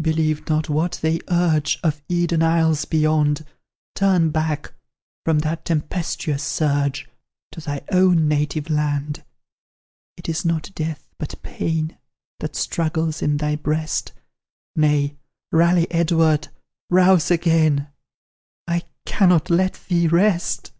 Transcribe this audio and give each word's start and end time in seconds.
Believe 0.00 0.48
not 0.48 0.68
what 0.68 1.00
they 1.02 1.18
urge 1.28 1.80
Of 1.82 2.00
Eden 2.08 2.40
isles 2.40 2.84
beyond; 2.84 3.44
Turn 3.96 4.30
back, 4.30 4.72
from 5.24 5.40
that 5.40 5.64
tempestuous 5.64 6.44
surge, 6.44 7.08
To 7.50 7.60
thy 7.60 7.82
own 7.90 8.28
native 8.28 8.70
land. 8.70 9.24
It 10.16 10.28
is 10.28 10.44
not 10.44 10.70
death, 10.76 11.08
but 11.18 11.34
pain 11.42 11.98
That 12.38 12.54
struggles 12.54 13.22
in 13.22 13.38
thy 13.38 13.56
breast 13.56 14.12
Nay, 14.76 15.16
rally, 15.50 15.90
Edward, 15.90 16.46
rouse 16.88 17.28
again; 17.32 17.88
I 18.68 18.82
cannot 19.04 19.50
let 19.50 19.74
thee 19.88 20.06
rest!" 20.06 20.70